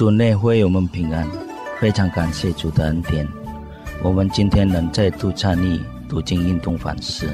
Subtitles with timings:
[0.00, 1.28] 主内会我们平安，
[1.78, 3.28] 非常感谢主的恩典。
[4.02, 7.28] 我们今天能再度参与读经运动反思。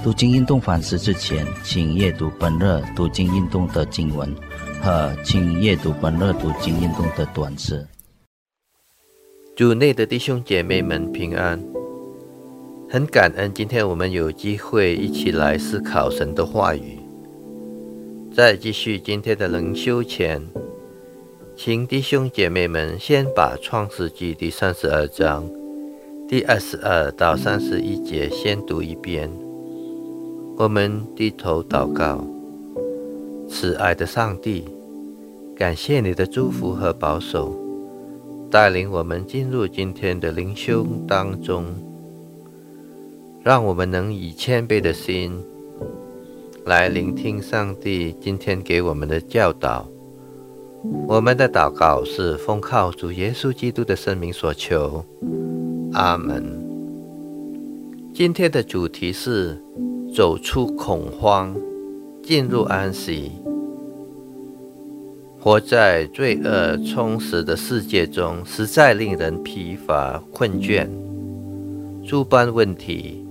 [0.00, 4.32] 读经运动反思之前，请阅读本日读经运动的经文
[4.80, 7.84] 和请阅读本日读经运动的短诗。
[9.56, 11.60] 主内的弟兄姐妹们平安，
[12.88, 17.00] 很感恩今天我们有机会一起来思考神的话语。
[18.32, 20.40] 在继续今天的灵修前，
[21.62, 25.46] 请弟兄姐妹们先把创世纪第三十二章
[26.26, 29.30] 第二十二到三十一节先读一遍。
[30.56, 32.24] 我们低头祷告，
[33.46, 34.64] 慈爱的上帝，
[35.54, 37.54] 感谢你的祝福和保守，
[38.50, 41.66] 带领我们进入今天的灵修当中，
[43.44, 45.38] 让我们能以谦卑的心。
[46.64, 49.86] 来聆听上帝今天给我们的教导。
[51.06, 55.04] 我们的祷告是奉靠主耶稣基督的圣名所求，
[55.92, 56.44] 阿门。
[58.14, 59.60] 今天的主题是
[60.14, 61.54] 走出恐慌，
[62.22, 63.32] 进入安息。
[65.38, 70.88] 活在罪恶充实的世界中，实在令人疲乏困倦。
[72.06, 73.24] 诸般问题、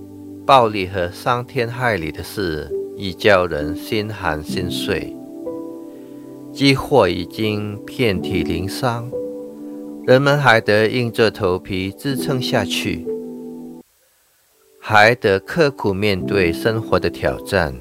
[0.46, 2.70] 暴力和伤天害理的事。
[2.96, 5.16] 已叫人心寒心碎，
[6.52, 9.10] 饥祸已经遍体鳞伤，
[10.06, 13.06] 人们还得硬着头皮支撑下去，
[14.78, 17.74] 还得刻苦面对生活的挑战。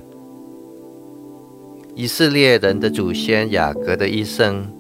[1.95, 4.71] 以色列人的祖先雅各的一生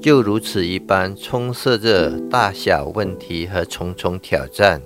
[0.00, 4.82] 就如此一般，充斥着大小问题和重重挑战。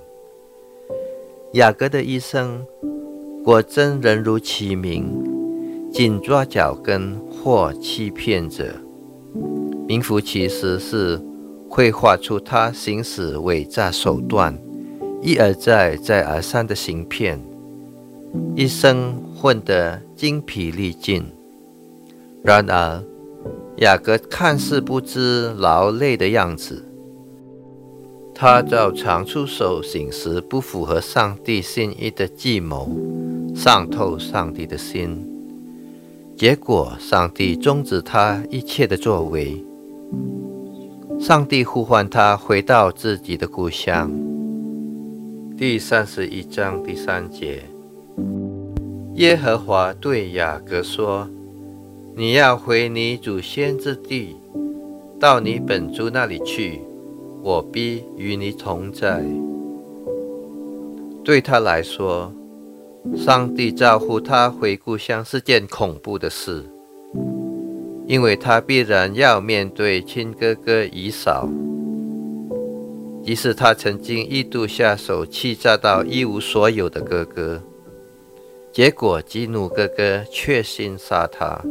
[1.53, 2.65] 雅各的一生。
[3.43, 5.21] 果真人如其名，
[5.91, 8.73] 紧抓脚跟或欺骗者，
[9.85, 11.21] 名副其实是
[11.67, 14.57] 绘画出他行使伪诈手段，
[15.21, 17.37] 一而再再而三的行骗，
[18.55, 21.25] 一生混得精疲力尽。
[22.41, 23.03] 然而，
[23.79, 26.85] 雅各看似不知劳累的样子。
[28.33, 32.89] 他照常出手行使不符合上帝心意的计谋，
[33.53, 35.32] 伤透上帝的心。
[36.35, 39.63] 结果，上帝终止他一切的作为。
[41.19, 44.11] 上帝呼唤他回到自己的故乡。
[45.55, 47.61] 第三十一章第三节，
[49.13, 51.29] 耶和华对雅各说
[52.17, 54.35] ：“你要回你祖先之地，
[55.19, 56.81] 到你本族那里去。”
[57.43, 59.21] 我必与你同在。
[61.25, 62.31] 对他来说，
[63.15, 66.63] 上帝招呼他回故乡是件恐怖的事，
[68.07, 71.47] 因为他必然要面对亲哥哥以扫。
[73.23, 77.61] 即使他曾经一度下手欺诈到一无所有的哥哥，
[78.71, 81.61] 结果激怒哥哥，确心杀他。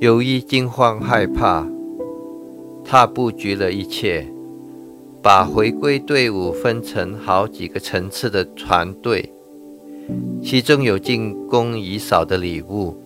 [0.00, 1.66] 由于惊慌害怕，
[2.84, 4.26] 他布局了一切。
[5.22, 9.32] 把回归队伍分成好几个层次的团队，
[10.42, 12.96] 其中有进攻以扫的礼物，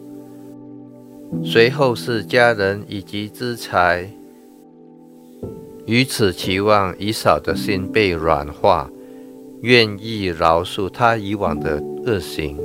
[1.45, 4.11] 随后是家人以及资财。
[5.87, 8.91] 于此期望以扫的心被软化，
[9.63, 12.57] 愿意饶恕他以往的恶行。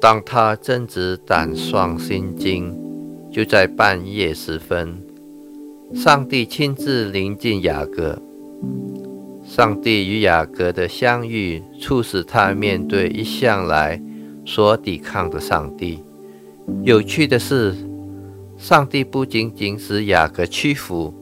[0.00, 2.76] 当他正值胆丧心惊，
[3.32, 5.00] 就在半夜时分。
[5.94, 8.20] 上帝亲自临近雅各，
[9.54, 14.00] 上帝与雅各的相遇，促使他面对一向来
[14.46, 16.02] 所抵抗的上帝。
[16.84, 17.74] 有趣的是，
[18.56, 21.12] 上帝不仅仅使雅各屈服，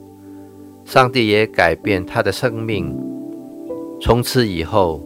[0.85, 2.97] 上帝也改变他的生命。
[3.99, 5.05] 从此以后，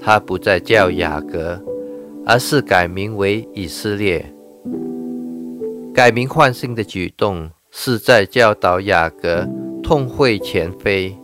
[0.00, 1.60] 他不再叫雅各，
[2.24, 4.32] 而是改名为以色列。
[5.92, 7.50] 改名换姓的举动。
[7.74, 9.48] 是在教导雅各
[9.82, 11.16] 痛悔前非，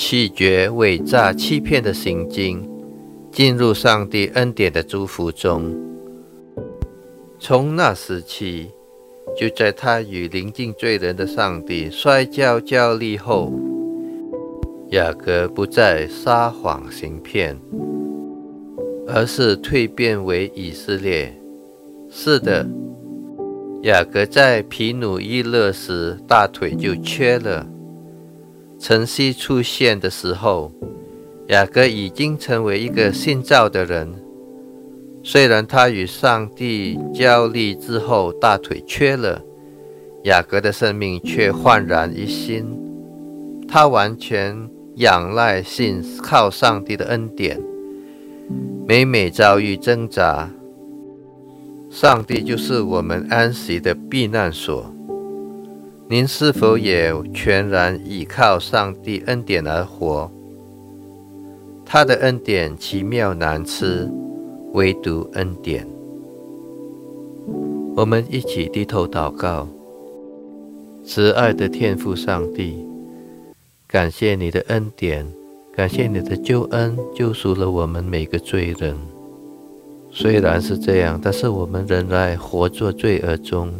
[0.00, 2.64] 弃绝伪诈欺骗的行径，
[3.32, 5.74] 进入上帝恩典的祝福中。
[7.40, 8.70] 从那时起，
[9.36, 13.52] 就在他与临近罪人的上帝摔跤交力后，
[14.90, 17.58] 雅各不再撒谎行骗，
[19.08, 21.36] 而是蜕变为以色列。
[22.08, 22.64] 是的。
[23.82, 27.66] 雅各在皮努伊勒时大腿就缺了。
[28.78, 30.72] 晨曦出现的时候，
[31.48, 34.14] 雅各已经成为一个信造的人。
[35.24, 39.42] 虽然他与上帝交力之后大腿缺了，
[40.24, 42.64] 雅各的生命却焕然一新，
[43.66, 47.60] 他完全仰赖、信靠上帝的恩典。
[48.86, 50.48] 每每遭遇挣扎，
[51.90, 54.94] 上帝就是我们安息的避难所。
[56.10, 60.30] 您是否也全然依靠上帝恩典而活？
[61.84, 64.10] 他的恩典奇妙难吃，
[64.72, 65.86] 唯独恩典。
[67.94, 69.68] 我们一起低头祷告，
[71.04, 72.82] 慈爱的天父上帝，
[73.86, 75.26] 感谢你的恩典，
[75.74, 78.96] 感谢你的救恩，救赎了我们每个罪人。
[80.10, 83.70] 虽然是这样，但是我们仍然活在罪恶中。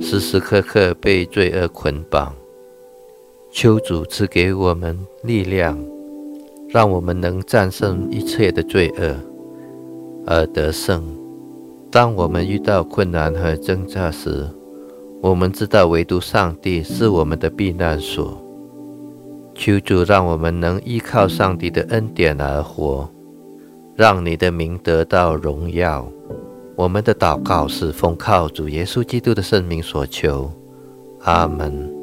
[0.00, 2.34] 时时刻刻被罪恶捆绑，
[3.52, 5.78] 求主赐给我们力量，
[6.68, 9.14] 让我们能战胜一切的罪恶
[10.26, 11.04] 而得胜。
[11.92, 14.48] 当我们遇到困难和挣扎时，
[15.22, 18.36] 我们知道唯独上帝是我们的避难所。
[19.54, 23.08] 求主让我们能依靠上帝的恩典而活，
[23.94, 26.04] 让你的名得到荣耀。
[26.76, 30.50] 我们的祷告是奉靠主耶稣基督的圣名所求，
[31.20, 31.93] 阿门。